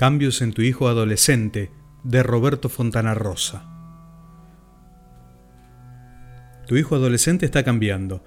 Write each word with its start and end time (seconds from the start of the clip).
Cambios 0.00 0.40
en 0.40 0.54
tu 0.54 0.62
hijo 0.62 0.88
adolescente 0.88 1.70
de 2.04 2.22
Roberto 2.22 2.70
Fontana 2.70 3.12
Rosa. 3.12 3.66
Tu 6.66 6.78
hijo 6.78 6.94
adolescente 6.94 7.44
está 7.44 7.64
cambiando, 7.64 8.24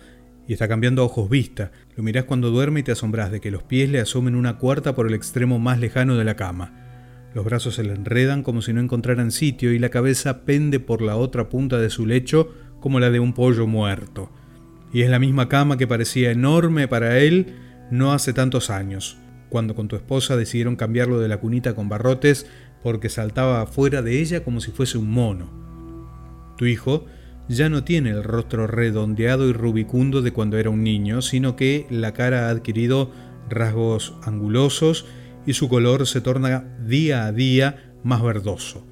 y 0.48 0.54
está 0.54 0.68
cambiando 0.68 1.02
a 1.02 1.06
ojos 1.06 1.32
vista. 1.32 1.72
Lo 1.96 2.04
mirás 2.04 2.26
cuando 2.26 2.52
duerme 2.52 2.82
y 2.82 2.84
te 2.84 2.92
asombras 2.92 3.32
de 3.32 3.42
que 3.42 3.50
los 3.50 3.64
pies 3.64 3.90
le 3.90 4.00
asomen 4.00 4.36
una 4.36 4.60
cuarta 4.60 4.94
por 4.94 5.08
el 5.08 5.16
extremo 5.16 5.58
más 5.58 5.80
lejano 5.80 6.16
de 6.16 6.24
la 6.24 6.36
cama. 6.36 7.32
Los 7.34 7.44
brazos 7.44 7.74
se 7.74 7.84
le 7.84 7.94
enredan 7.94 8.44
como 8.44 8.62
si 8.62 8.72
no 8.72 8.80
encontraran 8.80 9.32
sitio 9.32 9.74
y 9.74 9.80
la 9.80 9.90
cabeza 9.90 10.46
pende 10.46 10.80
por 10.80 11.02
la 11.02 11.16
otra 11.16 11.50
punta 11.50 11.80
de 11.80 11.90
su 11.90 12.06
lecho 12.06 12.54
como 12.82 13.00
la 13.00 13.10
de 13.10 13.20
un 13.20 13.34
pollo 13.34 13.66
muerto. 13.66 14.32
Y 14.94 15.02
es 15.02 15.10
la 15.10 15.18
misma 15.18 15.50
cama 15.50 15.78
que 15.78 15.88
parecía 15.88 16.30
enorme 16.30 16.88
para 16.88 17.18
él 17.18 17.56
no 17.90 18.14
hace 18.14 18.32
tantos 18.32 18.70
años, 18.70 19.18
cuando 19.54 19.76
con 19.76 19.88
tu 19.88 19.96
esposa 19.96 20.36
decidieron 20.36 20.76
cambiarlo 20.76 21.20
de 21.20 21.28
la 21.28 21.38
cunita 21.38 21.76
con 21.76 21.88
barrotes 21.88 22.48
porque 22.82 23.08
saltaba 23.08 23.64
fuera 23.68 24.02
de 24.02 24.20
ella 24.20 24.44
como 24.44 24.60
si 24.62 24.72
fuese 24.72 24.98
un 24.98 25.12
mono. 25.12 25.48
Tu 26.58 26.66
hijo 26.66 27.06
ya 27.48 27.70
no 27.70 27.84
tiene 27.84 28.10
el 28.10 28.24
rostro 28.24 28.66
redondeado 28.66 29.48
y 29.48 29.54
rubicundo 29.54 30.24
de 30.24 30.34
cuando 30.34 30.58
era 30.58 30.72
un 30.72 30.84
niño, 30.84 31.22
sino 31.22 31.56
que 31.56 31.86
la 31.92 32.14
cara 32.14 32.48
ha 32.48 32.50
adquirido 32.50 33.12
rasgos 33.48 34.16
angulosos 34.24 35.06
y 35.46 35.54
su 35.54 35.70
color 35.70 36.08
se 36.08 36.22
torna 36.22 36.76
día 36.88 37.28
a 37.28 37.32
día 37.32 37.94
más 38.04 38.24
verdoso. 38.24 38.84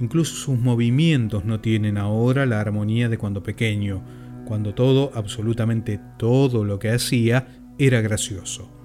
Incluso 0.00 0.34
sus 0.34 0.58
movimientos 0.58 1.44
no 1.44 1.60
tienen 1.60 1.98
ahora 1.98 2.46
la 2.46 2.58
armonía 2.58 3.10
de 3.10 3.18
cuando 3.18 3.42
pequeño, 3.42 4.02
cuando 4.46 4.72
todo, 4.72 5.10
absolutamente 5.14 6.00
todo 6.18 6.64
lo 6.64 6.78
que 6.78 6.88
hacía, 6.88 7.48
era 7.78 8.00
gracioso. 8.00 8.79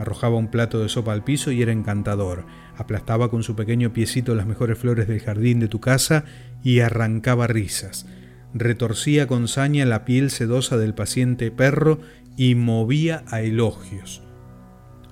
Arrojaba 0.00 0.34
un 0.36 0.50
plato 0.50 0.80
de 0.80 0.88
sopa 0.88 1.12
al 1.12 1.22
piso 1.22 1.52
y 1.52 1.62
era 1.62 1.70
encantador. 1.70 2.46
Aplastaba 2.76 3.30
con 3.30 3.44
su 3.44 3.54
pequeño 3.54 3.92
piecito 3.92 4.34
las 4.34 4.46
mejores 4.46 4.78
flores 4.78 5.06
del 5.06 5.20
jardín 5.20 5.60
de 5.60 5.68
tu 5.68 5.78
casa 5.78 6.24
y 6.64 6.80
arrancaba 6.80 7.46
risas 7.46 8.06
retorcía 8.54 9.26
con 9.26 9.48
saña 9.48 9.84
la 9.86 10.04
piel 10.04 10.30
sedosa 10.30 10.76
del 10.76 10.94
paciente 10.94 11.50
perro 11.50 12.00
y 12.36 12.54
movía 12.54 13.24
a 13.28 13.42
elogios. 13.42 14.22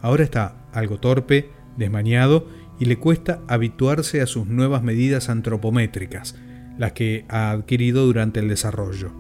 Ahora 0.01 0.25
está 0.25 0.57
algo 0.73 0.99
torpe, 0.99 1.51
desmañado, 1.77 2.47
y 2.81 2.85
le 2.85 2.97
cuesta 2.97 3.41
habituarse 3.49 4.21
a 4.21 4.27
sus 4.27 4.47
nuevas 4.47 4.85
medidas 4.85 5.29
antropométricas, 5.29 6.37
las 6.79 6.93
que 6.93 7.25
ha 7.29 7.51
adquirido 7.51 8.07
durante 8.07 8.39
el 8.39 8.49
desarrollo. 8.49 9.13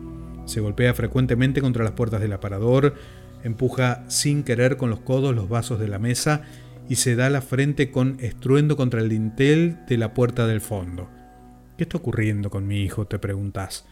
Se 0.45 0.61
golpea 0.61 0.95
frecuentemente 0.95 1.61
contra 1.61 1.83
las 1.83 1.93
puertas 1.93 2.21
del 2.21 2.33
aparador, 2.33 2.95
empuja 3.45 4.05
sin 4.09 4.43
querer 4.43 4.77
con 4.77 4.91
los 4.91 5.01
codos 5.01 5.35
los 5.35 5.49
vasos 5.49 5.79
de 5.79 5.89
la 5.89 5.99
mesa 5.99 6.43
y 6.89 6.97
se 6.97 7.17
da 7.17 7.31
la 7.31 7.41
frente 7.43 7.91
con 7.91 8.17
estruendo 8.21 8.77
contra 8.77 9.01
el 9.01 9.09
dintel 9.09 9.79
de 9.87 9.99
la 9.99 10.15
puerta 10.15 10.47
del 10.47 10.61
fondo. 10.61 11.09
¿Qué 11.77 11.85
está 11.85 11.99
ocurriendo 11.99 12.51
con 12.51 12.67
mi 12.67 12.83
hijo? 12.83 13.07
te 13.07 13.19
preguntas. 13.19 13.87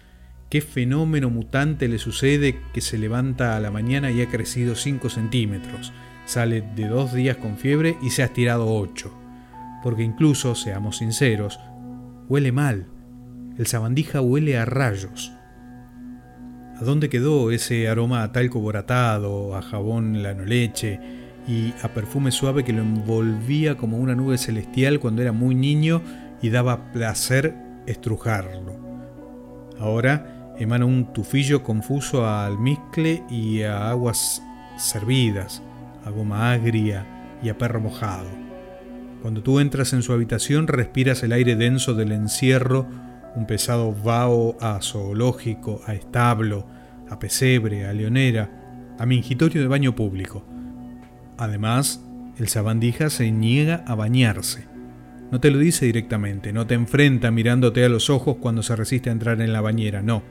¿Qué 0.50 0.60
fenómeno 0.60 1.28
mutante 1.28 1.88
le 1.88 1.98
sucede 1.98 2.60
que 2.72 2.80
se 2.80 2.98
levanta 2.98 3.56
a 3.56 3.60
la 3.60 3.70
mañana 3.70 4.10
y 4.10 4.22
ha 4.22 4.28
crecido 4.28 4.74
5 4.74 5.10
centímetros? 5.10 5.92
Sale 6.24 6.62
de 6.62 6.88
dos 6.88 7.12
días 7.12 7.36
con 7.36 7.56
fiebre 7.56 7.96
y 8.02 8.10
se 8.10 8.22
ha 8.22 8.26
estirado 8.26 8.74
8. 8.74 9.12
Porque 9.82 10.02
incluso, 10.02 10.54
seamos 10.54 10.98
sinceros, 10.98 11.60
huele 12.28 12.52
mal. 12.52 12.86
El 13.58 13.66
sabandija 13.66 14.20
huele 14.20 14.58
a 14.58 14.64
rayos. 14.64 15.35
¿A 16.78 16.84
dónde 16.84 17.08
quedó 17.08 17.50
ese 17.52 17.88
aroma 17.88 18.22
a 18.22 18.32
talco 18.32 18.60
boratado, 18.60 19.56
a 19.56 19.62
jabón 19.62 20.22
lano 20.22 20.44
leche 20.44 21.00
y 21.48 21.72
a 21.82 21.88
perfume 21.88 22.30
suave 22.30 22.64
que 22.64 22.74
lo 22.74 22.82
envolvía 22.82 23.78
como 23.78 23.96
una 23.96 24.14
nube 24.14 24.36
celestial 24.36 25.00
cuando 25.00 25.22
era 25.22 25.32
muy 25.32 25.54
niño 25.54 26.02
y 26.42 26.50
daba 26.50 26.92
placer 26.92 27.54
estrujarlo? 27.86 28.76
Ahora 29.78 30.54
emana 30.58 30.84
un 30.84 31.14
tufillo 31.14 31.62
confuso 31.62 32.26
a 32.26 32.44
almizcle 32.44 33.22
y 33.30 33.62
a 33.62 33.88
aguas 33.88 34.42
servidas, 34.76 35.62
a 36.04 36.10
goma 36.10 36.52
agria 36.52 37.06
y 37.42 37.48
a 37.48 37.56
perro 37.56 37.80
mojado. 37.80 38.28
Cuando 39.22 39.42
tú 39.42 39.60
entras 39.60 39.94
en 39.94 40.02
su 40.02 40.12
habitación 40.12 40.66
respiras 40.68 41.22
el 41.22 41.32
aire 41.32 41.56
denso 41.56 41.94
del 41.94 42.12
encierro, 42.12 42.86
un 43.36 43.46
pesado 43.46 43.94
vaho 43.94 44.56
a 44.60 44.80
zoológico, 44.82 45.80
a 45.86 45.94
establo, 45.94 46.66
a 47.08 47.18
pesebre, 47.18 47.86
a 47.86 47.92
leonera, 47.92 48.96
a 48.98 49.06
mingitorio 49.06 49.62
de 49.62 49.68
baño 49.68 49.94
público. 49.94 50.44
Además, 51.38 52.04
el 52.38 52.48
sabandija 52.48 53.10
se 53.10 53.30
niega 53.30 53.84
a 53.86 53.94
bañarse. 53.94 54.66
No 55.30 55.40
te 55.40 55.50
lo 55.50 55.58
dice 55.58 55.86
directamente, 55.86 56.52
no 56.52 56.66
te 56.66 56.74
enfrenta 56.74 57.30
mirándote 57.30 57.84
a 57.84 57.88
los 57.88 58.10
ojos 58.10 58.36
cuando 58.40 58.62
se 58.62 58.74
resiste 58.74 59.10
a 59.10 59.12
entrar 59.12 59.40
en 59.40 59.52
la 59.52 59.60
bañera, 59.60 60.02
no 60.02 60.22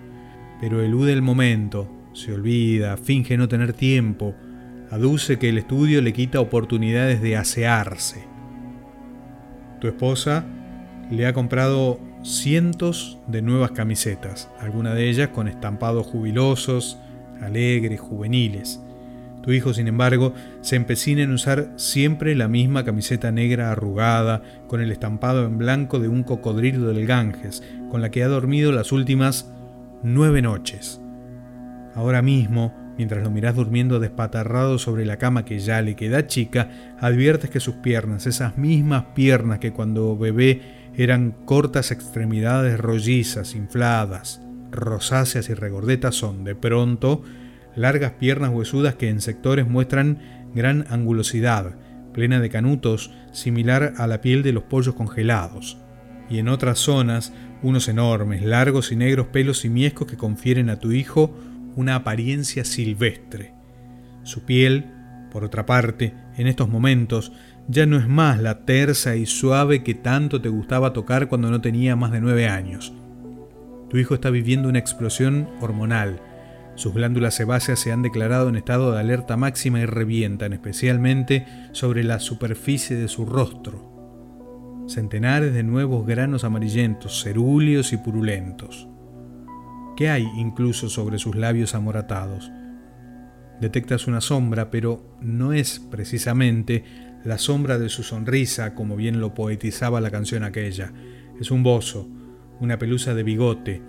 pero 0.59 0.81
elude 0.81 1.13
el 1.13 1.21
momento, 1.21 1.89
se 2.13 2.33
olvida, 2.33 2.97
finge 2.97 3.37
no 3.37 3.47
tener 3.47 3.73
tiempo, 3.73 4.35
aduce 4.89 5.37
que 5.37 5.49
el 5.49 5.57
estudio 5.57 6.01
le 6.01 6.13
quita 6.13 6.39
oportunidades 6.39 7.21
de 7.21 7.37
asearse. 7.37 8.23
Tu 9.79 9.87
esposa 9.87 10.45
le 11.11 11.27
ha 11.27 11.33
comprado 11.33 11.99
cientos 12.25 13.19
de 13.27 13.43
nuevas 13.43 13.71
camisetas, 13.71 14.49
algunas 14.59 14.95
de 14.95 15.09
ellas 15.09 15.29
con 15.29 15.47
estampados 15.47 16.07
jubilosos, 16.07 16.97
alegres, 17.39 17.99
juveniles. 17.99 18.81
Tu 19.43 19.51
hijo, 19.51 19.75
sin 19.75 19.87
embargo, 19.87 20.33
se 20.61 20.75
empecina 20.75 21.21
en 21.21 21.31
usar 21.31 21.69
siempre 21.75 22.33
la 22.33 22.47
misma 22.47 22.83
camiseta 22.83 23.31
negra 23.31 23.71
arrugada, 23.71 24.41
con 24.67 24.81
el 24.81 24.91
estampado 24.91 25.45
en 25.45 25.59
blanco 25.59 25.99
de 25.99 26.07
un 26.07 26.23
cocodrilo 26.23 26.87
del 26.87 27.05
Ganges, 27.05 27.61
con 27.91 28.01
la 28.01 28.09
que 28.09 28.23
ha 28.23 28.27
dormido 28.27 28.71
las 28.71 28.91
últimas 28.91 29.53
nueve 30.01 30.41
noches. 30.41 30.99
Ahora 31.93 32.23
mismo, 32.23 32.73
mientras 32.97 33.23
lo 33.23 33.29
miras 33.29 33.55
durmiendo 33.55 33.99
despatarrado 33.99 34.79
sobre 34.79 35.05
la 35.05 35.17
cama 35.17 35.45
que 35.45 35.59
ya 35.59 35.79
le 35.83 35.95
queda 35.95 36.25
chica, 36.25 36.69
adviertes 36.99 37.51
que 37.51 37.59
sus 37.59 37.75
piernas, 37.75 38.25
esas 38.25 38.57
mismas 38.57 39.05
piernas 39.13 39.59
que 39.59 39.73
cuando 39.73 40.17
bebé 40.17 40.84
eran 40.97 41.31
cortas 41.45 41.91
extremidades 41.91 42.79
rollizas, 42.79 43.55
infladas, 43.55 44.41
rosáceas 44.71 45.49
y 45.49 45.53
regordetas, 45.53 46.15
son 46.15 46.43
de 46.43 46.55
pronto 46.55 47.23
largas 47.75 48.13
piernas 48.13 48.51
huesudas 48.51 48.95
que 48.95 49.09
en 49.09 49.21
sectores 49.21 49.67
muestran 49.67 50.19
gran 50.53 50.85
angulosidad, 50.89 51.75
plena 52.13 52.39
de 52.39 52.49
canutos, 52.49 53.11
similar 53.33 53.93
a 53.97 54.07
la 54.07 54.21
piel 54.21 54.41
de 54.43 54.53
los 54.53 54.63
pollos 54.63 54.95
congelados, 54.95 55.77
y 56.29 56.39
en 56.39 56.47
otras 56.47 56.79
zonas 56.79 57.33
unos 57.61 57.87
enormes, 57.89 58.43
largos 58.43 58.91
y 58.91 58.95
negros 58.95 59.27
pelos 59.27 59.59
simiescos 59.59 60.07
que 60.07 60.17
confieren 60.17 60.69
a 60.69 60.79
tu 60.79 60.91
hijo 60.91 61.37
una 61.75 61.95
apariencia 61.95 62.63
silvestre. 62.63 63.53
Su 64.23 64.45
piel, 64.45 64.85
por 65.31 65.43
otra 65.43 65.65
parte, 65.65 66.13
en 66.37 66.47
estos 66.47 66.69
momentos, 66.69 67.33
ya 67.67 67.85
no 67.85 67.97
es 67.97 68.07
más 68.07 68.41
la 68.41 68.65
tersa 68.65 69.15
y 69.15 69.25
suave 69.25 69.83
que 69.83 69.93
tanto 69.93 70.41
te 70.41 70.49
gustaba 70.49 70.93
tocar 70.93 71.27
cuando 71.27 71.49
no 71.49 71.61
tenía 71.61 71.95
más 71.95 72.11
de 72.11 72.21
nueve 72.21 72.47
años. 72.47 72.93
Tu 73.89 73.97
hijo 73.97 74.15
está 74.15 74.29
viviendo 74.29 74.69
una 74.69 74.79
explosión 74.79 75.49
hormonal. 75.61 76.21
Sus 76.75 76.93
glándulas 76.93 77.35
sebáceas 77.35 77.79
se 77.79 77.91
han 77.91 78.01
declarado 78.01 78.49
en 78.49 78.55
estado 78.55 78.91
de 78.91 78.99
alerta 78.99 79.37
máxima 79.37 79.79
y 79.79 79.85
revientan 79.85 80.53
especialmente 80.53 81.45
sobre 81.71 82.03
la 82.03 82.19
superficie 82.19 82.95
de 82.97 83.07
su 83.07 83.25
rostro 83.25 83.95
centenares 84.87 85.53
de 85.53 85.63
nuevos 85.63 86.05
granos 86.05 86.43
amarillentos, 86.43 87.23
cerúleos 87.23 87.93
y 87.93 87.97
purulentos. 87.97 88.87
¿Qué 89.95 90.09
hay 90.09 90.27
incluso 90.37 90.89
sobre 90.89 91.17
sus 91.17 91.35
labios 91.35 91.73
amoratados? 91.73 92.51
Detectas 93.61 94.07
una 94.07 94.21
sombra, 94.21 94.69
pero 94.69 95.17
no 95.21 95.53
es 95.53 95.79
precisamente 95.79 96.83
la 97.25 97.39
sombra 97.39 97.79
de 97.79 97.89
su 97.89 98.03
sonrisa, 98.03 98.75
como 98.75 98.95
bien 98.95 99.19
lo 99.19 99.33
poetizaba 99.33 99.99
la 99.99 100.11
canción 100.11 100.43
aquella. 100.43 100.93
Es 101.39 101.49
un 101.51 101.63
bozo, 101.63 102.07
una 102.59 102.77
pelusa 102.77 103.15
de 103.15 103.23
bigote, 103.23 103.81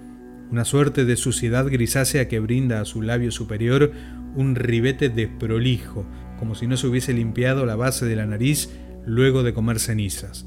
una 0.50 0.64
suerte 0.64 1.04
de 1.04 1.16
suciedad 1.16 1.66
grisácea 1.68 2.28
que 2.28 2.40
brinda 2.40 2.80
a 2.80 2.84
su 2.86 3.02
labio 3.02 3.30
superior 3.30 3.92
un 4.34 4.54
ribete 4.54 5.10
desprolijo, 5.10 6.06
como 6.38 6.54
si 6.54 6.66
no 6.66 6.76
se 6.76 6.86
hubiese 6.86 7.12
limpiado 7.12 7.66
la 7.66 7.76
base 7.76 8.06
de 8.06 8.16
la 8.16 8.26
nariz 8.26 8.70
luego 9.04 9.42
de 9.42 9.52
comer 9.52 9.80
cenizas. 9.80 10.46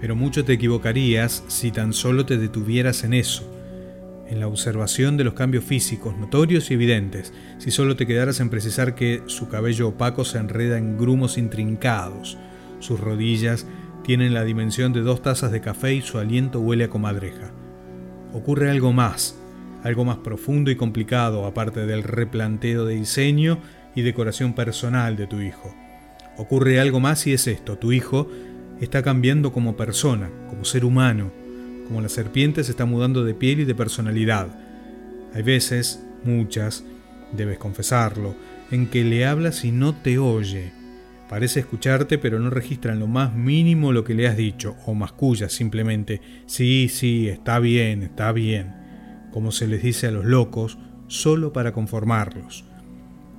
Pero 0.00 0.16
mucho 0.16 0.44
te 0.46 0.54
equivocarías 0.54 1.44
si 1.48 1.70
tan 1.72 1.92
solo 1.92 2.24
te 2.24 2.38
detuvieras 2.38 3.04
en 3.04 3.12
eso, 3.12 3.59
en 4.30 4.38
la 4.38 4.46
observación 4.46 5.16
de 5.16 5.24
los 5.24 5.34
cambios 5.34 5.64
físicos 5.64 6.16
notorios 6.16 6.70
y 6.70 6.74
evidentes, 6.74 7.32
si 7.58 7.72
solo 7.72 7.96
te 7.96 8.06
quedaras 8.06 8.38
en 8.38 8.48
precisar 8.48 8.94
que 8.94 9.22
su 9.26 9.48
cabello 9.48 9.88
opaco 9.88 10.24
se 10.24 10.38
enreda 10.38 10.78
en 10.78 10.96
grumos 10.96 11.36
intrincados, 11.36 12.38
sus 12.78 13.00
rodillas 13.00 13.66
tienen 14.04 14.32
la 14.32 14.44
dimensión 14.44 14.92
de 14.92 15.00
dos 15.00 15.20
tazas 15.20 15.50
de 15.50 15.60
café 15.60 15.94
y 15.94 16.00
su 16.00 16.18
aliento 16.18 16.60
huele 16.60 16.84
a 16.84 16.90
comadreja. 16.90 17.50
Ocurre 18.32 18.70
algo 18.70 18.92
más, 18.92 19.36
algo 19.82 20.04
más 20.04 20.18
profundo 20.18 20.70
y 20.70 20.76
complicado 20.76 21.44
aparte 21.44 21.84
del 21.84 22.04
replanteo 22.04 22.84
de 22.84 22.94
diseño 22.94 23.58
y 23.96 24.02
decoración 24.02 24.54
personal 24.54 25.16
de 25.16 25.26
tu 25.26 25.40
hijo. 25.40 25.74
ocurre 26.36 26.80
algo 26.80 27.00
más 27.00 27.26
y 27.26 27.32
es 27.32 27.46
esto, 27.48 27.76
tu 27.76 27.92
hijo 27.92 28.28
está 28.80 29.02
cambiando 29.02 29.52
como 29.52 29.76
persona, 29.76 30.30
como 30.48 30.64
ser 30.64 30.84
humano, 30.84 31.32
como 31.90 32.02
la 32.02 32.08
serpiente 32.08 32.62
se 32.62 32.70
está 32.70 32.84
mudando 32.84 33.24
de 33.24 33.34
piel 33.34 33.58
y 33.58 33.64
de 33.64 33.74
personalidad. 33.74 34.46
Hay 35.34 35.42
veces, 35.42 36.00
muchas, 36.22 36.84
debes 37.32 37.58
confesarlo, 37.58 38.36
en 38.70 38.86
que 38.86 39.02
le 39.02 39.26
hablas 39.26 39.64
y 39.64 39.72
no 39.72 39.96
te 39.96 40.16
oye. 40.20 40.70
Parece 41.28 41.58
escucharte 41.58 42.16
pero 42.16 42.38
no 42.38 42.48
registra 42.48 42.92
en 42.92 43.00
lo 43.00 43.08
más 43.08 43.34
mínimo 43.34 43.90
lo 43.90 44.04
que 44.04 44.14
le 44.14 44.28
has 44.28 44.36
dicho, 44.36 44.76
o 44.86 44.94
masculla 44.94 45.48
simplemente, 45.48 46.20
sí, 46.46 46.88
sí, 46.88 47.28
está 47.28 47.58
bien, 47.58 48.04
está 48.04 48.30
bien, 48.30 48.72
como 49.32 49.50
se 49.50 49.66
les 49.66 49.82
dice 49.82 50.06
a 50.06 50.12
los 50.12 50.24
locos, 50.24 50.78
solo 51.08 51.52
para 51.52 51.72
conformarlos. 51.72 52.66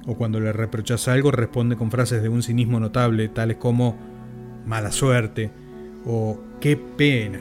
O 0.08 0.18
cuando 0.18 0.42
le 0.42 0.52
reprochas 0.52 1.08
algo 1.08 1.32
responde 1.32 1.78
con 1.78 1.90
frases 1.90 2.22
de 2.22 2.28
un 2.28 2.44
cinismo 2.44 2.82
notable, 2.82 3.30
tales 3.30 3.56
como 3.56 3.98
mala 4.66 4.92
suerte 4.92 5.52
o 6.06 6.38
qué 6.60 6.76
pena, 6.76 7.40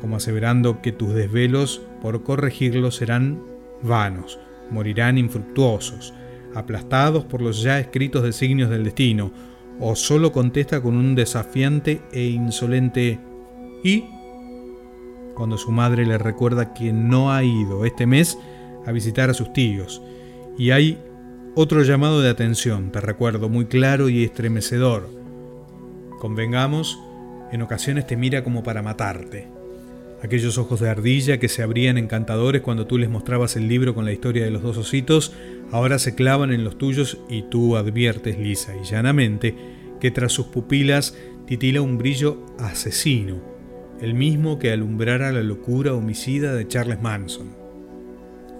como 0.00 0.16
aseverando 0.16 0.82
que 0.82 0.92
tus 0.92 1.14
desvelos 1.14 1.82
por 2.02 2.22
corregirlo 2.22 2.90
serán 2.90 3.42
vanos, 3.82 4.38
morirán 4.70 5.18
infructuosos, 5.18 6.14
aplastados 6.54 7.24
por 7.24 7.42
los 7.42 7.62
ya 7.62 7.78
escritos 7.78 8.22
designios 8.22 8.70
del 8.70 8.84
destino, 8.84 9.32
o 9.78 9.94
solo 9.94 10.32
contesta 10.32 10.80
con 10.80 10.96
un 10.96 11.14
desafiante 11.14 12.00
e 12.12 12.24
insolente 12.24 13.20
¿y? 13.84 14.04
cuando 15.34 15.58
su 15.58 15.70
madre 15.70 16.06
le 16.06 16.16
recuerda 16.16 16.72
que 16.72 16.92
no 16.92 17.30
ha 17.32 17.44
ido 17.44 17.84
este 17.84 18.06
mes 18.06 18.38
a 18.86 18.92
visitar 18.92 19.28
a 19.28 19.34
sus 19.34 19.52
tíos, 19.52 20.02
y 20.56 20.70
hay 20.70 20.98
otro 21.54 21.82
llamado 21.82 22.20
de 22.20 22.30
atención, 22.30 22.90
te 22.90 23.00
recuerdo, 23.00 23.48
muy 23.48 23.66
claro 23.66 24.08
y 24.08 24.24
estremecedor. 24.24 25.08
Convengamos, 26.20 26.98
en 27.50 27.62
ocasiones 27.62 28.06
te 28.06 28.16
mira 28.16 28.42
como 28.44 28.62
para 28.62 28.82
matarte. 28.82 29.55
Aquellos 30.22 30.56
ojos 30.56 30.80
de 30.80 30.88
ardilla 30.88 31.38
que 31.38 31.48
se 31.48 31.62
abrían 31.62 31.98
encantadores 31.98 32.62
cuando 32.62 32.86
tú 32.86 32.96
les 32.98 33.10
mostrabas 33.10 33.56
el 33.56 33.68
libro 33.68 33.94
con 33.94 34.04
la 34.04 34.12
historia 34.12 34.44
de 34.44 34.50
los 34.50 34.62
dos 34.62 34.78
ositos, 34.78 35.32
ahora 35.70 35.98
se 35.98 36.14
clavan 36.14 36.52
en 36.52 36.64
los 36.64 36.78
tuyos 36.78 37.18
y 37.28 37.42
tú 37.42 37.76
adviertes 37.76 38.38
lisa 38.38 38.74
y 38.76 38.84
llanamente 38.84 39.54
que 40.00 40.10
tras 40.10 40.32
sus 40.32 40.46
pupilas 40.46 41.16
titila 41.46 41.82
un 41.82 41.98
brillo 41.98 42.44
asesino, 42.58 43.42
el 44.00 44.14
mismo 44.14 44.58
que 44.58 44.72
alumbrara 44.72 45.32
la 45.32 45.42
locura 45.42 45.94
homicida 45.94 46.54
de 46.54 46.66
Charles 46.66 47.00
Manson. 47.00 47.54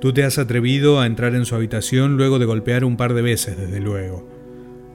Tú 0.00 0.12
te 0.12 0.24
has 0.24 0.38
atrevido 0.38 1.00
a 1.00 1.06
entrar 1.06 1.34
en 1.34 1.46
su 1.46 1.54
habitación 1.54 2.16
luego 2.16 2.38
de 2.38 2.44
golpear 2.44 2.84
un 2.84 2.98
par 2.98 3.14
de 3.14 3.22
veces, 3.22 3.56
desde 3.56 3.80
luego. 3.80 4.28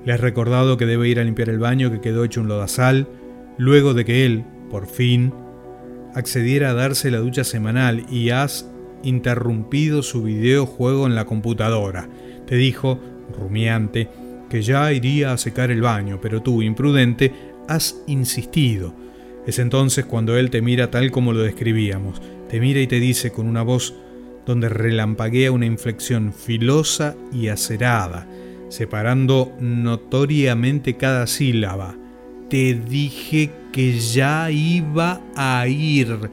Le 0.05 0.13
has 0.13 0.21
recordado 0.21 0.77
que 0.77 0.85
debe 0.85 1.09
ir 1.09 1.19
a 1.19 1.23
limpiar 1.23 1.49
el 1.49 1.59
baño 1.59 1.91
que 1.91 2.01
quedó 2.01 2.23
hecho 2.23 2.41
un 2.41 2.47
lodazal, 2.47 3.07
luego 3.57 3.93
de 3.93 4.05
que 4.05 4.25
él, 4.25 4.45
por 4.69 4.87
fin, 4.87 5.33
accediera 6.13 6.71
a 6.71 6.73
darse 6.73 7.11
la 7.11 7.19
ducha 7.19 7.43
semanal 7.43 8.05
y 8.09 8.29
has 8.29 8.69
interrumpido 9.03 10.03
su 10.03 10.23
videojuego 10.23 11.07
en 11.07 11.15
la 11.15 11.25
computadora. 11.25 12.09
Te 12.45 12.55
dijo, 12.55 12.99
rumiante, 13.37 14.09
que 14.49 14.61
ya 14.61 14.91
iría 14.91 15.31
a 15.31 15.37
secar 15.37 15.71
el 15.71 15.81
baño, 15.81 16.19
pero 16.21 16.41
tú, 16.41 16.61
imprudente, 16.61 17.31
has 17.67 18.01
insistido. 18.07 18.93
Es 19.47 19.59
entonces 19.59 20.05
cuando 20.05 20.37
él 20.37 20.49
te 20.49 20.61
mira 20.61 20.91
tal 20.91 21.09
como 21.09 21.33
lo 21.33 21.41
describíamos, 21.41 22.21
te 22.49 22.59
mira 22.59 22.81
y 22.81 22.87
te 22.87 22.99
dice 22.99 23.31
con 23.31 23.47
una 23.47 23.63
voz 23.63 23.95
donde 24.45 24.69
relampaguea 24.69 25.51
una 25.51 25.65
inflexión 25.65 26.33
filosa 26.33 27.15
y 27.31 27.47
acerada, 27.47 28.27
separando 28.69 29.53
notoriamente 29.59 30.97
cada 30.97 31.27
sílaba. 31.27 31.95
Te 32.51 32.73
dije 32.73 33.49
que 33.71 33.97
ya 33.97 34.51
iba 34.51 35.21
a 35.37 35.65
ir. 35.69 36.29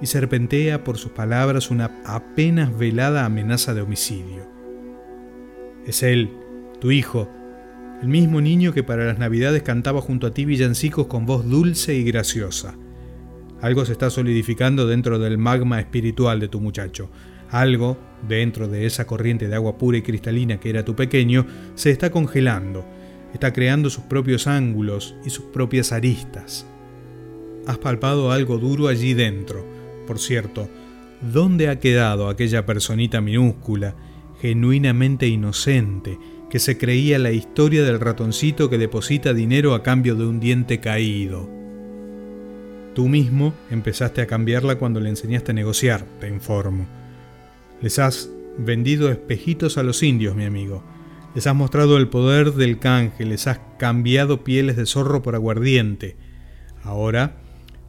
Y 0.00 0.06
serpentea 0.06 0.84
por 0.84 0.96
sus 0.96 1.10
palabras 1.10 1.72
una 1.72 1.90
apenas 2.04 2.78
velada 2.78 3.24
amenaza 3.24 3.74
de 3.74 3.80
homicidio. 3.80 4.48
Es 5.84 6.04
él, 6.04 6.30
tu 6.80 6.92
hijo, 6.92 7.28
el 8.00 8.06
mismo 8.06 8.40
niño 8.40 8.72
que 8.72 8.84
para 8.84 9.06
las 9.06 9.18
navidades 9.18 9.64
cantaba 9.64 10.00
junto 10.00 10.28
a 10.28 10.30
ti 10.30 10.44
villancicos 10.44 11.08
con 11.08 11.26
voz 11.26 11.44
dulce 11.44 11.96
y 11.96 12.04
graciosa. 12.04 12.76
Algo 13.60 13.84
se 13.84 13.90
está 13.90 14.08
solidificando 14.08 14.86
dentro 14.86 15.18
del 15.18 15.36
magma 15.36 15.80
espiritual 15.80 16.38
de 16.38 16.46
tu 16.46 16.60
muchacho. 16.60 17.10
Algo, 17.50 17.98
dentro 18.28 18.68
de 18.68 18.86
esa 18.86 19.04
corriente 19.04 19.48
de 19.48 19.56
agua 19.56 19.78
pura 19.78 19.98
y 19.98 20.02
cristalina 20.02 20.60
que 20.60 20.70
era 20.70 20.84
tu 20.84 20.94
pequeño, 20.94 21.44
se 21.74 21.90
está 21.90 22.12
congelando, 22.12 22.84
está 23.36 23.52
creando 23.52 23.90
sus 23.90 24.04
propios 24.04 24.46
ángulos 24.46 25.14
y 25.24 25.30
sus 25.30 25.44
propias 25.44 25.92
aristas. 25.92 26.66
Has 27.66 27.78
palpado 27.78 28.32
algo 28.32 28.56
duro 28.58 28.88
allí 28.88 29.12
dentro. 29.12 29.64
Por 30.06 30.18
cierto, 30.18 30.68
¿dónde 31.20 31.68
ha 31.68 31.78
quedado 31.78 32.28
aquella 32.28 32.64
personita 32.64 33.20
minúscula, 33.20 33.94
genuinamente 34.40 35.26
inocente, 35.28 36.18
que 36.48 36.58
se 36.58 36.78
creía 36.78 37.18
la 37.18 37.30
historia 37.30 37.82
del 37.84 38.00
ratoncito 38.00 38.70
que 38.70 38.78
deposita 38.78 39.34
dinero 39.34 39.74
a 39.74 39.82
cambio 39.82 40.14
de 40.14 40.26
un 40.26 40.40
diente 40.40 40.80
caído? 40.80 41.50
Tú 42.94 43.08
mismo 43.08 43.52
empezaste 43.70 44.22
a 44.22 44.26
cambiarla 44.26 44.76
cuando 44.76 45.00
le 45.00 45.10
enseñaste 45.10 45.50
a 45.50 45.54
negociar, 45.54 46.06
te 46.20 46.28
informo. 46.28 46.86
Les 47.82 47.98
has 47.98 48.30
vendido 48.56 49.10
espejitos 49.10 49.76
a 49.76 49.82
los 49.82 50.02
indios, 50.02 50.34
mi 50.34 50.46
amigo. 50.46 50.82
Les 51.36 51.46
has 51.46 51.54
mostrado 51.54 51.98
el 51.98 52.08
poder 52.08 52.54
del 52.54 52.78
canje, 52.78 53.26
les 53.26 53.46
has 53.46 53.60
cambiado 53.78 54.42
pieles 54.42 54.74
de 54.74 54.86
zorro 54.86 55.20
por 55.20 55.34
aguardiente. 55.34 56.16
Ahora 56.82 57.36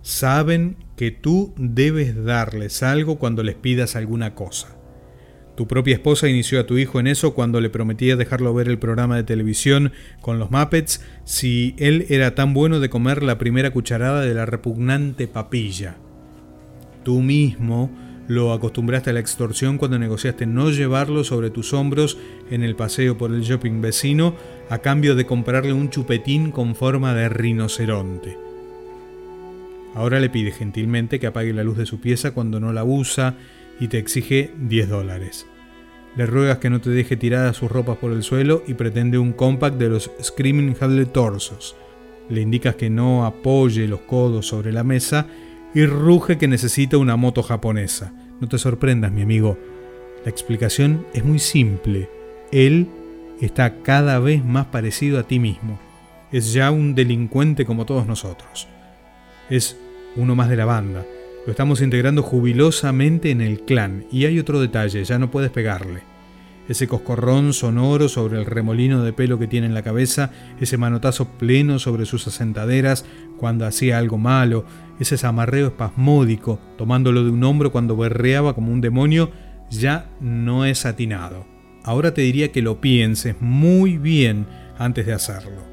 saben 0.01 0.75
que 0.97 1.11
tú 1.11 1.53
debes 1.55 2.25
darles 2.25 2.83
algo 2.83 3.17
cuando 3.17 3.43
les 3.43 3.55
pidas 3.55 3.95
alguna 3.95 4.35
cosa. 4.35 4.75
Tu 5.55 5.65
propia 5.65 5.93
esposa 5.93 6.27
inició 6.27 6.59
a 6.59 6.65
tu 6.65 6.77
hijo 6.77 6.99
en 6.99 7.07
eso 7.07 7.33
cuando 7.33 7.61
le 7.61 7.69
prometía 7.69 8.17
dejarlo 8.17 8.53
ver 8.53 8.67
el 8.67 8.79
programa 8.79 9.15
de 9.15 9.23
televisión 9.23 9.93
con 10.19 10.39
los 10.39 10.51
Muppets 10.51 11.01
si 11.23 11.73
él 11.77 12.05
era 12.09 12.35
tan 12.35 12.53
bueno 12.53 12.81
de 12.81 12.89
comer 12.89 13.23
la 13.23 13.37
primera 13.37 13.71
cucharada 13.71 14.23
de 14.23 14.33
la 14.33 14.45
repugnante 14.45 15.25
papilla. 15.25 15.95
Tú 17.05 17.21
mismo 17.21 17.91
lo 18.27 18.51
acostumbraste 18.51 19.09
a 19.09 19.13
la 19.13 19.19
extorsión 19.19 19.77
cuando 19.77 19.97
negociaste 19.97 20.45
no 20.45 20.69
llevarlo 20.69 21.23
sobre 21.23 21.49
tus 21.49 21.73
hombros 21.73 22.17
en 22.51 22.63
el 22.63 22.75
paseo 22.75 23.17
por 23.17 23.31
el 23.31 23.41
shopping 23.41 23.81
vecino 23.81 24.35
a 24.69 24.79
cambio 24.79 25.15
de 25.15 25.25
comprarle 25.25 25.73
un 25.73 25.89
chupetín 25.89 26.51
con 26.51 26.75
forma 26.75 27.13
de 27.13 27.29
rinoceronte. 27.29 28.37
Ahora 29.95 30.19
le 30.19 30.29
pide 30.29 30.51
gentilmente 30.51 31.19
que 31.19 31.27
apague 31.27 31.53
la 31.53 31.63
luz 31.63 31.77
de 31.77 31.85
su 31.85 31.99
pieza 31.99 32.31
cuando 32.31 32.59
no 32.59 32.73
la 32.73 32.83
usa 32.83 33.35
y 33.79 33.87
te 33.87 33.97
exige 33.97 34.51
10 34.57 34.89
dólares. 34.89 35.47
Le 36.15 36.25
ruegas 36.25 36.57
que 36.57 36.69
no 36.69 36.81
te 36.81 36.89
deje 36.89 37.15
tiradas 37.15 37.57
sus 37.57 37.71
ropas 37.71 37.97
por 37.97 38.11
el 38.11 38.23
suelo 38.23 38.63
y 38.67 38.73
pretende 38.73 39.17
un 39.17 39.33
compact 39.33 39.77
de 39.77 39.89
los 39.89 40.11
Screaming 40.21 40.75
Hadley 40.79 41.05
Torsos. 41.05 41.75
Le 42.29 42.41
indicas 42.41 42.75
que 42.75 42.89
no 42.89 43.25
apoye 43.25 43.87
los 43.87 44.01
codos 44.01 44.47
sobre 44.47 44.73
la 44.73 44.83
mesa 44.83 45.27
y 45.77 45.85
ruge 45.85 46.39
que 46.39 46.47
necesita 46.47 46.97
una 46.97 47.17
moto 47.17 47.43
japonesa. 47.43 48.11
No 48.41 48.47
te 48.49 48.57
sorprendas, 48.57 49.11
mi 49.11 49.21
amigo. 49.21 49.59
La 50.25 50.31
explicación 50.31 51.05
es 51.13 51.23
muy 51.23 51.37
simple. 51.37 52.09
Él 52.51 52.87
está 53.41 53.83
cada 53.83 54.17
vez 54.17 54.43
más 54.43 54.65
parecido 54.65 55.19
a 55.19 55.27
ti 55.27 55.37
mismo. 55.37 55.77
Es 56.31 56.51
ya 56.51 56.71
un 56.71 56.95
delincuente 56.95 57.63
como 57.63 57.85
todos 57.85 58.07
nosotros. 58.07 58.67
Es 59.51 59.77
uno 60.15 60.33
más 60.33 60.49
de 60.49 60.55
la 60.55 60.65
banda. 60.65 61.05
Lo 61.45 61.51
estamos 61.51 61.79
integrando 61.81 62.23
jubilosamente 62.23 63.29
en 63.29 63.41
el 63.41 63.59
clan. 63.59 64.05
Y 64.11 64.25
hay 64.25 64.39
otro 64.39 64.59
detalle, 64.59 65.03
ya 65.03 65.19
no 65.19 65.29
puedes 65.29 65.51
pegarle 65.51 66.01
ese 66.67 66.87
coscorrón 66.87 67.53
sonoro 67.53 68.09
sobre 68.09 68.37
el 68.37 68.45
remolino 68.45 69.03
de 69.03 69.13
pelo 69.13 69.39
que 69.39 69.47
tiene 69.47 69.67
en 69.67 69.73
la 69.73 69.83
cabeza, 69.83 70.31
ese 70.59 70.77
manotazo 70.77 71.25
pleno 71.37 71.79
sobre 71.79 72.05
sus 72.05 72.27
asentaderas 72.27 73.05
cuando 73.37 73.65
hacía 73.65 73.97
algo 73.97 74.17
malo, 74.17 74.65
ese 74.99 75.17
zamarreo 75.17 75.67
espasmódico 75.67 76.59
tomándolo 76.77 77.23
de 77.23 77.31
un 77.31 77.43
hombro 77.43 77.71
cuando 77.71 77.97
berreaba 77.97 78.53
como 78.53 78.71
un 78.71 78.81
demonio, 78.81 79.31
ya 79.69 80.09
no 80.19 80.65
es 80.65 80.85
atinado. 80.85 81.45
Ahora 81.83 82.13
te 82.13 82.21
diría 82.21 82.51
que 82.51 82.61
lo 82.61 82.81
pienses 82.81 83.35
muy 83.39 83.97
bien 83.97 84.45
antes 84.77 85.05
de 85.05 85.13
hacerlo. 85.13 85.63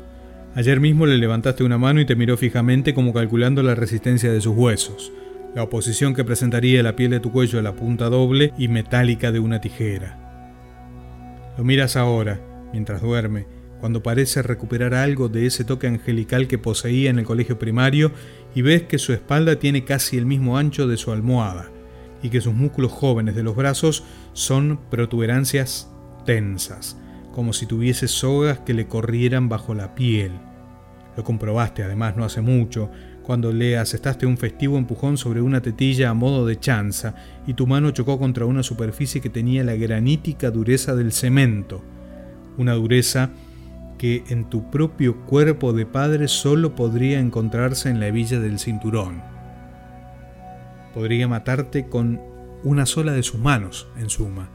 Ayer 0.54 0.78
mismo 0.78 1.06
le 1.06 1.18
levantaste 1.18 1.64
una 1.64 1.78
mano 1.78 2.00
y 2.00 2.06
te 2.06 2.14
miró 2.14 2.36
fijamente 2.36 2.94
como 2.94 3.12
calculando 3.12 3.62
la 3.62 3.74
resistencia 3.74 4.32
de 4.32 4.40
sus 4.40 4.56
huesos, 4.56 5.12
la 5.54 5.64
oposición 5.64 6.14
que 6.14 6.24
presentaría 6.24 6.82
la 6.82 6.94
piel 6.94 7.10
de 7.10 7.20
tu 7.20 7.32
cuello 7.32 7.58
a 7.58 7.62
la 7.62 7.74
punta 7.74 8.08
doble 8.08 8.52
y 8.56 8.68
metálica 8.68 9.32
de 9.32 9.40
una 9.40 9.60
tijera. 9.60 10.20
Lo 11.58 11.64
miras 11.64 11.96
ahora, 11.96 12.40
mientras 12.72 13.02
duerme, 13.02 13.46
cuando 13.80 14.02
parece 14.02 14.42
recuperar 14.42 14.94
algo 14.94 15.28
de 15.28 15.46
ese 15.46 15.64
toque 15.64 15.86
angelical 15.86 16.48
que 16.48 16.58
poseía 16.58 17.10
en 17.10 17.18
el 17.18 17.24
colegio 17.24 17.58
primario 17.58 18.12
y 18.54 18.62
ves 18.62 18.82
que 18.82 18.98
su 18.98 19.12
espalda 19.12 19.58
tiene 19.58 19.84
casi 19.84 20.16
el 20.16 20.26
mismo 20.26 20.56
ancho 20.56 20.86
de 20.86 20.96
su 20.96 21.12
almohada 21.12 21.70
y 22.22 22.30
que 22.30 22.40
sus 22.40 22.54
músculos 22.54 22.92
jóvenes 22.92 23.34
de 23.34 23.42
los 23.42 23.54
brazos 23.54 24.04
son 24.32 24.80
protuberancias 24.90 25.90
tensas, 26.24 26.96
como 27.32 27.52
si 27.52 27.66
tuviese 27.66 28.08
sogas 28.08 28.60
que 28.60 28.74
le 28.74 28.86
corrieran 28.86 29.48
bajo 29.48 29.74
la 29.74 29.94
piel. 29.94 30.32
Lo 31.16 31.22
comprobaste 31.22 31.82
además 31.82 32.16
no 32.16 32.24
hace 32.24 32.40
mucho, 32.40 32.90
cuando 33.22 33.52
le 33.52 33.78
asestaste 33.78 34.26
un 34.26 34.36
festivo 34.36 34.76
empujón 34.76 35.16
sobre 35.16 35.40
una 35.40 35.62
tetilla 35.62 36.10
a 36.10 36.14
modo 36.14 36.46
de 36.46 36.58
chanza 36.58 37.14
y 37.46 37.54
tu 37.54 37.66
mano 37.66 37.90
chocó 37.90 38.18
contra 38.18 38.44
una 38.44 38.62
superficie 38.62 39.20
que 39.20 39.30
tenía 39.30 39.64
la 39.64 39.76
granítica 39.76 40.50
dureza 40.50 40.94
del 40.94 41.12
cemento, 41.12 41.82
una 42.58 42.74
dureza 42.74 43.30
que 44.04 44.22
en 44.28 44.50
tu 44.50 44.70
propio 44.70 45.24
cuerpo 45.24 45.72
de 45.72 45.86
padre 45.86 46.28
solo 46.28 46.74
podría 46.74 47.20
encontrarse 47.20 47.88
en 47.88 48.00
la 48.00 48.08
hebilla 48.08 48.38
del 48.38 48.58
cinturón. 48.58 49.22
Podría 50.92 51.26
matarte 51.26 51.88
con 51.88 52.20
una 52.64 52.84
sola 52.84 53.12
de 53.12 53.22
sus 53.22 53.40
manos, 53.40 53.88
en 53.98 54.10
suma. 54.10 54.50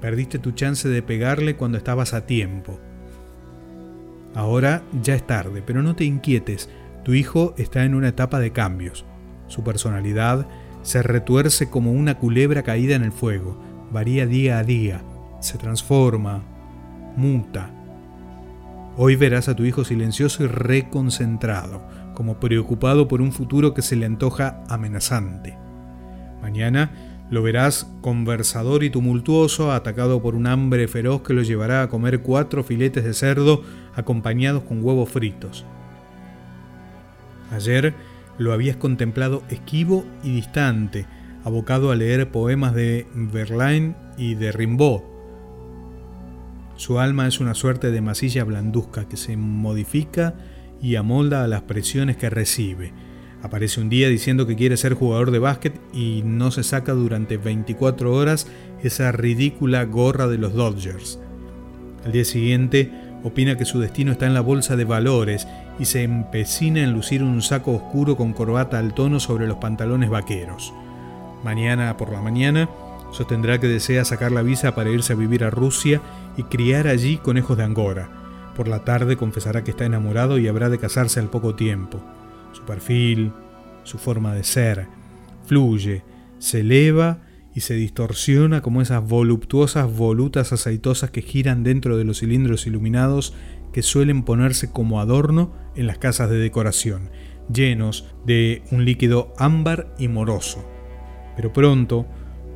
Perdiste 0.00 0.38
tu 0.38 0.52
chance 0.52 0.88
de 0.88 1.02
pegarle 1.02 1.56
cuando 1.56 1.76
estabas 1.76 2.14
a 2.14 2.24
tiempo. 2.24 2.80
Ahora 4.34 4.82
ya 5.02 5.14
es 5.14 5.26
tarde, 5.26 5.60
pero 5.60 5.82
no 5.82 5.94
te 5.94 6.04
inquietes, 6.04 6.70
tu 7.04 7.12
hijo 7.12 7.52
está 7.58 7.84
en 7.84 7.94
una 7.94 8.08
etapa 8.08 8.40
de 8.40 8.50
cambios. 8.50 9.04
Su 9.46 9.62
personalidad 9.62 10.48
se 10.80 11.02
retuerce 11.02 11.68
como 11.68 11.92
una 11.92 12.16
culebra 12.16 12.62
caída 12.62 12.96
en 12.96 13.02
el 13.02 13.12
fuego, 13.12 13.60
varía 13.92 14.24
día 14.24 14.56
a 14.56 14.64
día, 14.64 15.02
se 15.40 15.58
transforma, 15.58 16.42
muta. 17.14 17.75
Hoy 18.98 19.14
verás 19.14 19.48
a 19.50 19.54
tu 19.54 19.64
hijo 19.64 19.84
silencioso 19.84 20.42
y 20.42 20.46
reconcentrado, 20.46 21.86
como 22.14 22.40
preocupado 22.40 23.08
por 23.08 23.20
un 23.20 23.30
futuro 23.30 23.74
que 23.74 23.82
se 23.82 23.94
le 23.94 24.06
antoja 24.06 24.62
amenazante. 24.70 25.58
Mañana 26.40 26.90
lo 27.30 27.42
verás 27.42 27.92
conversador 28.00 28.84
y 28.84 28.90
tumultuoso, 28.90 29.70
atacado 29.70 30.22
por 30.22 30.34
un 30.34 30.46
hambre 30.46 30.88
feroz 30.88 31.20
que 31.20 31.34
lo 31.34 31.42
llevará 31.42 31.82
a 31.82 31.88
comer 31.88 32.20
cuatro 32.20 32.64
filetes 32.64 33.04
de 33.04 33.12
cerdo 33.12 33.62
acompañados 33.94 34.62
con 34.62 34.82
huevos 34.82 35.10
fritos. 35.10 35.66
Ayer 37.50 37.92
lo 38.38 38.54
habías 38.54 38.76
contemplado 38.76 39.42
esquivo 39.50 40.06
y 40.22 40.36
distante, 40.36 41.04
abocado 41.44 41.90
a 41.90 41.96
leer 41.96 42.30
poemas 42.30 42.74
de 42.74 43.06
Verlaine 43.14 43.94
y 44.16 44.36
de 44.36 44.52
Rimbaud. 44.52 45.15
Su 46.76 46.98
alma 47.00 47.26
es 47.26 47.40
una 47.40 47.54
suerte 47.54 47.90
de 47.90 48.00
masilla 48.00 48.44
blanduzca 48.44 49.08
que 49.08 49.16
se 49.16 49.36
modifica 49.36 50.34
y 50.80 50.96
amolda 50.96 51.42
a 51.42 51.48
las 51.48 51.62
presiones 51.62 52.16
que 52.16 52.30
recibe 52.30 52.92
Aparece 53.42 53.80
un 53.80 53.88
día 53.88 54.08
diciendo 54.08 54.46
que 54.46 54.56
quiere 54.56 54.76
ser 54.76 54.94
jugador 54.94 55.30
de 55.30 55.38
básquet 55.38 55.80
y 55.92 56.22
no 56.24 56.50
se 56.50 56.64
saca 56.64 56.92
durante 56.92 57.36
24 57.36 58.12
horas 58.12 58.48
esa 58.82 59.12
ridícula 59.12 59.84
gorra 59.84 60.26
de 60.26 60.36
los 60.36 60.54
Dodgers. 60.54 61.20
Al 62.04 62.12
día 62.12 62.24
siguiente 62.24 62.90
opina 63.22 63.56
que 63.56 63.64
su 63.64 63.78
destino 63.78 64.12
está 64.12 64.26
en 64.26 64.34
la 64.34 64.40
bolsa 64.40 64.74
de 64.74 64.84
valores 64.84 65.46
y 65.78 65.84
se 65.84 66.02
empecina 66.02 66.82
en 66.82 66.92
lucir 66.92 67.22
un 67.22 67.42
saco 67.42 67.72
oscuro 67.72 68.16
con 68.16 68.32
corbata 68.32 68.78
al 68.78 68.94
tono 68.94 69.20
sobre 69.20 69.46
los 69.46 69.58
pantalones 69.58 70.10
vaqueros. 70.10 70.72
Mañana 71.44 71.96
por 71.96 72.10
la 72.12 72.20
mañana 72.20 72.68
sostendrá 73.10 73.58
que 73.60 73.68
desea 73.68 74.04
sacar 74.04 74.32
la 74.32 74.42
visa 74.42 74.74
para 74.74 74.90
irse 74.90 75.12
a 75.12 75.16
vivir 75.16 75.44
a 75.44 75.50
Rusia 75.50 76.00
y 76.36 76.44
criar 76.44 76.86
allí 76.86 77.18
conejos 77.18 77.56
de 77.56 77.64
Angora. 77.64 78.10
Por 78.56 78.68
la 78.68 78.84
tarde 78.84 79.16
confesará 79.16 79.64
que 79.64 79.70
está 79.70 79.84
enamorado 79.84 80.38
y 80.38 80.48
habrá 80.48 80.68
de 80.68 80.78
casarse 80.78 81.20
al 81.20 81.30
poco 81.30 81.54
tiempo 81.54 82.02
su 82.56 82.62
perfil, 82.62 83.32
su 83.84 83.98
forma 83.98 84.34
de 84.34 84.42
ser, 84.42 84.88
fluye, 85.44 86.02
se 86.38 86.60
eleva 86.60 87.18
y 87.54 87.60
se 87.60 87.74
distorsiona 87.74 88.62
como 88.62 88.82
esas 88.82 89.06
voluptuosas 89.06 89.94
volutas 89.94 90.52
aceitosas 90.52 91.10
que 91.10 91.22
giran 91.22 91.62
dentro 91.62 91.96
de 91.96 92.04
los 92.04 92.20
cilindros 92.20 92.66
iluminados 92.66 93.34
que 93.72 93.82
suelen 93.82 94.22
ponerse 94.22 94.70
como 94.70 95.00
adorno 95.00 95.52
en 95.74 95.86
las 95.86 95.98
casas 95.98 96.30
de 96.30 96.38
decoración, 96.38 97.10
llenos 97.52 98.06
de 98.24 98.62
un 98.70 98.84
líquido 98.84 99.34
ámbar 99.38 99.94
y 99.98 100.08
moroso. 100.08 100.66
Pero 101.36 101.52
pronto, 101.52 102.06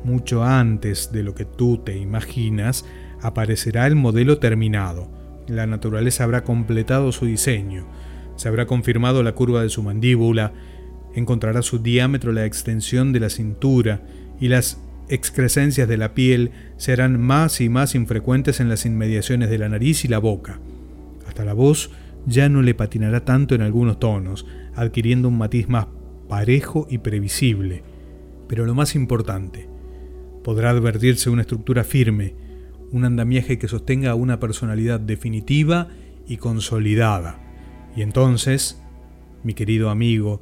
mucho 0.03 0.43
antes 0.43 1.11
de 1.11 1.23
lo 1.23 1.35
que 1.35 1.45
tú 1.45 1.77
te 1.77 1.97
imaginas, 1.97 2.85
aparecerá 3.21 3.87
el 3.87 3.95
modelo 3.95 4.39
terminado. 4.39 5.09
La 5.47 5.67
naturaleza 5.67 6.23
habrá 6.23 6.43
completado 6.43 7.11
su 7.11 7.25
diseño, 7.25 7.87
se 8.35 8.47
habrá 8.47 8.65
confirmado 8.65 9.23
la 9.23 9.33
curva 9.33 9.61
de 9.61 9.69
su 9.69 9.83
mandíbula, 9.83 10.53
encontrará 11.13 11.61
su 11.61 11.79
diámetro 11.79 12.31
la 12.31 12.45
extensión 12.45 13.11
de 13.13 13.19
la 13.19 13.29
cintura 13.29 14.01
y 14.39 14.47
las 14.47 14.81
excrescencias 15.09 15.87
de 15.87 15.97
la 15.97 16.13
piel 16.13 16.51
serán 16.77 17.19
más 17.19 17.59
y 17.59 17.69
más 17.69 17.95
infrecuentes 17.95 18.59
en 18.59 18.69
las 18.69 18.85
inmediaciones 18.85 19.49
de 19.49 19.57
la 19.57 19.69
nariz 19.69 20.05
y 20.05 20.07
la 20.07 20.19
boca. 20.19 20.59
Hasta 21.27 21.43
la 21.43 21.53
voz 21.53 21.91
ya 22.25 22.49
no 22.49 22.61
le 22.61 22.73
patinará 22.73 23.25
tanto 23.25 23.55
en 23.55 23.61
algunos 23.61 23.99
tonos, 23.99 24.45
adquiriendo 24.75 25.27
un 25.27 25.37
matiz 25.37 25.67
más 25.67 25.87
parejo 26.29 26.87
y 26.89 26.99
previsible. 26.99 27.83
Pero 28.47 28.65
lo 28.65 28.73
más 28.73 28.95
importante, 28.95 29.67
podrá 30.43 30.71
advertirse 30.71 31.29
una 31.29 31.41
estructura 31.41 31.83
firme, 31.83 32.35
un 32.91 33.05
andamiaje 33.05 33.57
que 33.57 33.67
sostenga 33.67 34.15
una 34.15 34.39
personalidad 34.39 34.99
definitiva 34.99 35.87
y 36.27 36.37
consolidada. 36.37 37.39
Y 37.95 38.01
entonces, 38.01 38.81
mi 39.43 39.53
querido 39.53 39.89
amigo, 39.89 40.41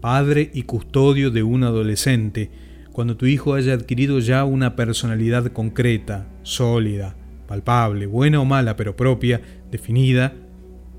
padre 0.00 0.50
y 0.52 0.62
custodio 0.62 1.30
de 1.30 1.42
un 1.42 1.64
adolescente, 1.64 2.50
cuando 2.92 3.16
tu 3.16 3.26
hijo 3.26 3.54
haya 3.54 3.74
adquirido 3.74 4.18
ya 4.20 4.44
una 4.44 4.76
personalidad 4.76 5.52
concreta, 5.52 6.26
sólida, 6.42 7.16
palpable, 7.46 8.06
buena 8.06 8.40
o 8.40 8.44
mala, 8.44 8.76
pero 8.76 8.96
propia, 8.96 9.40
definida, 9.70 10.32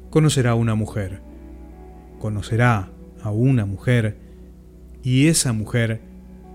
conocerá 0.09 0.51
a 0.51 0.55
una 0.55 0.75
mujer. 0.75 1.21
Conocerá 2.19 2.91
a 3.21 3.31
una 3.31 3.65
mujer 3.65 4.17
y 5.03 5.27
esa 5.27 5.53
mujer 5.53 6.01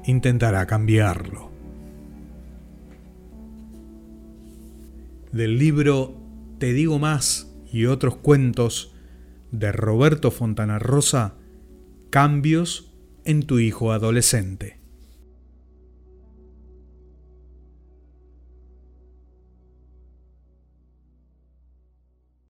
intentará 0.04 0.66
cambiarlo. 0.66 1.50
Del 5.32 5.58
libro 5.58 6.14
Te 6.58 6.72
digo 6.72 6.98
más 6.98 7.50
y 7.72 7.86
otros 7.86 8.16
cuentos 8.16 8.94
de 9.50 9.72
Roberto 9.72 10.30
Fontana 10.30 10.78
Rosa, 10.78 11.34
Cambios 12.10 12.92
en 13.24 13.44
tu 13.44 13.58
hijo 13.58 13.92
adolescente. 13.92 14.81